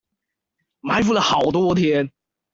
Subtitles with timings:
[0.79, 2.11] 埋伏了好多天